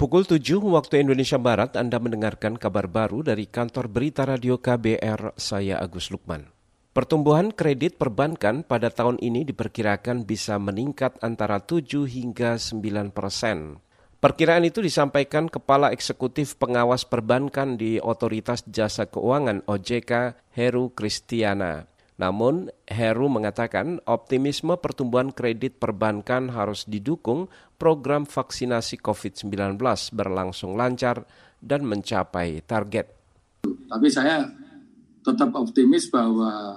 [0.00, 5.76] Pukul 7 waktu Indonesia Barat Anda mendengarkan kabar baru dari kantor berita radio KBR, saya
[5.76, 6.48] Agus Lukman.
[6.96, 13.84] Pertumbuhan kredit perbankan pada tahun ini diperkirakan bisa meningkat antara 7 hingga 9 persen.
[14.24, 21.89] Perkiraan itu disampaikan Kepala Eksekutif Pengawas Perbankan di Otoritas Jasa Keuangan OJK, Heru Kristiana.
[22.20, 27.48] Namun, Heru mengatakan optimisme pertumbuhan kredit perbankan harus didukung
[27.80, 29.80] program vaksinasi COVID-19
[30.12, 31.24] berlangsung lancar
[31.56, 33.08] dan mencapai target.
[33.64, 34.44] Tapi saya
[35.24, 36.76] tetap optimis bahwa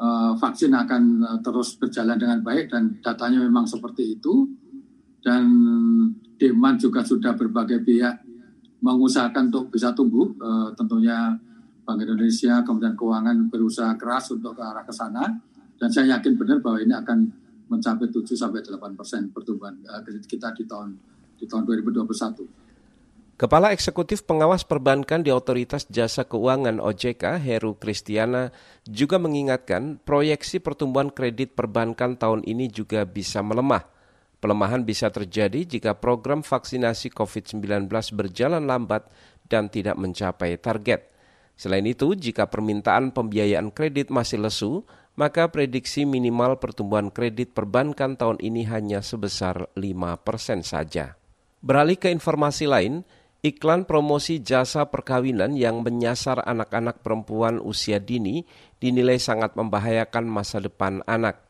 [0.00, 4.48] uh, vaksin akan uh, terus berjalan dengan baik dan datanya memang seperti itu.
[5.20, 5.44] Dan
[6.40, 8.24] demand juga sudah berbagai pihak
[8.80, 11.36] mengusahakan untuk bisa tumbuh, uh, tentunya
[11.84, 15.24] Bank Indonesia, Kementerian Keuangan berusaha keras untuk ke arah ke sana
[15.80, 17.18] dan saya yakin benar bahwa ini akan
[17.70, 20.98] mencapai 7 sampai 8 persen pertumbuhan eh, kredit kita di tahun
[21.40, 22.60] di tahun 2021.
[23.40, 28.52] Kepala Eksekutif Pengawas Perbankan di Otoritas Jasa Keuangan OJK, Heru Kristiana,
[28.84, 33.88] juga mengingatkan proyeksi pertumbuhan kredit perbankan tahun ini juga bisa melemah.
[34.44, 39.08] Pelemahan bisa terjadi jika program vaksinasi COVID-19 berjalan lambat
[39.48, 41.08] dan tidak mencapai target.
[41.60, 44.80] Selain itu, jika permintaan pembiayaan kredit masih lesu,
[45.12, 51.20] maka prediksi minimal pertumbuhan kredit perbankan tahun ini hanya sebesar 5 persen saja.
[51.60, 53.04] Beralih ke informasi lain,
[53.44, 58.48] iklan promosi jasa perkawinan yang menyasar anak-anak perempuan usia dini
[58.80, 61.49] dinilai sangat membahayakan masa depan anak.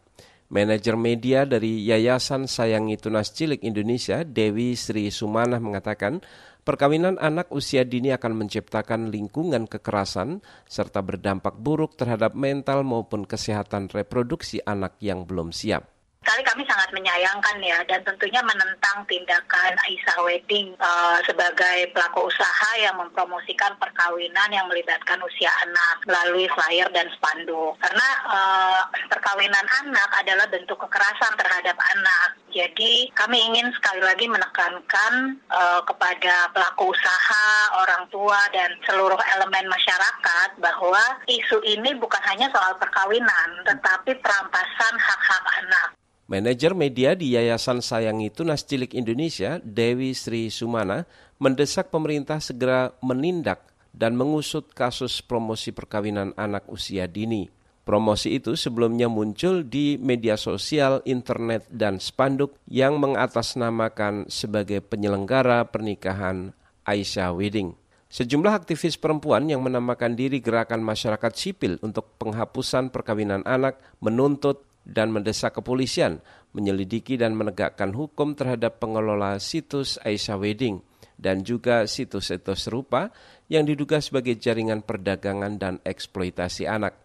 [0.50, 6.18] Manajer media dari Yayasan Sayangi Tunas Cilik Indonesia, Dewi Sri Sumanah mengatakan,
[6.66, 13.94] Perkawinan anak usia dini akan menciptakan lingkungan kekerasan serta berdampak buruk terhadap mental maupun kesehatan
[13.94, 15.99] reproduksi anak yang belum siap.
[16.30, 22.70] Sekali kami sangat menyayangkan ya dan tentunya menentang tindakan Aisyah Wedding uh, sebagai pelaku usaha
[22.78, 27.74] yang mempromosikan perkawinan yang melibatkan usia anak melalui flyer dan spanduk.
[27.82, 32.38] Karena uh, perkawinan anak adalah bentuk kekerasan terhadap anak.
[32.54, 39.66] Jadi kami ingin sekali lagi menekankan uh, kepada pelaku usaha, orang tua dan seluruh elemen
[39.66, 45.98] masyarakat bahwa isu ini bukan hanya soal perkawinan, tetapi perampasan hak-hak anak.
[46.30, 51.02] Manajer media di Yayasan Sayangi Tunas Cilik Indonesia, Dewi Sri Sumana,
[51.42, 57.50] mendesak pemerintah segera menindak dan mengusut kasus promosi perkawinan anak usia dini.
[57.82, 66.54] Promosi itu sebelumnya muncul di media sosial, internet, dan spanduk yang mengatasnamakan sebagai penyelenggara pernikahan
[66.86, 67.74] Aisyah Wedding.
[68.06, 75.14] Sejumlah aktivis perempuan yang menamakan diri Gerakan Masyarakat Sipil untuk Penghapusan Perkawinan Anak menuntut dan
[75.14, 76.18] mendesak kepolisian
[76.50, 80.82] menyelidiki dan menegakkan hukum terhadap pengelola situs Aisyah Wedding
[81.20, 83.14] dan juga situs-situs serupa
[83.46, 86.96] yang diduga sebagai jaringan perdagangan dan eksploitasi anak.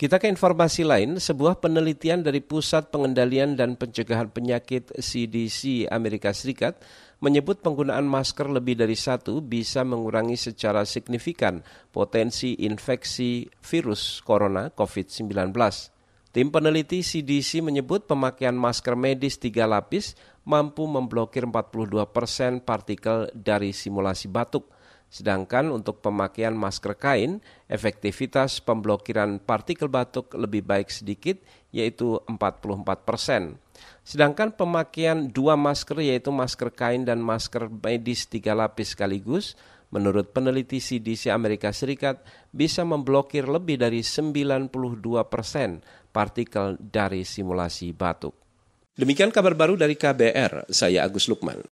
[0.00, 6.80] Kita ke informasi lain, sebuah penelitian dari Pusat Pengendalian dan Pencegahan Penyakit CDC Amerika Serikat
[7.20, 11.60] menyebut penggunaan masker lebih dari satu bisa mengurangi secara signifikan
[11.92, 15.99] potensi infeksi virus corona COVID-19.
[16.30, 20.14] Tim peneliti CDC menyebut pemakaian masker medis tiga lapis
[20.46, 24.70] mampu memblokir 42 persen partikel dari simulasi batuk.
[25.10, 31.42] Sedangkan untuk pemakaian masker kain, efektivitas pemblokiran partikel batuk lebih baik sedikit,
[31.74, 33.58] yaitu 44 persen.
[34.06, 39.58] Sedangkan pemakaian dua masker yaitu masker kain dan masker medis tiga lapis sekaligus
[39.90, 42.22] menurut peneliti CDC Amerika Serikat,
[42.54, 44.70] bisa memblokir lebih dari 92
[45.26, 48.34] persen partikel dari simulasi batuk.
[48.98, 51.64] Demikian kabar baru dari KBR, saya Agus Lukman.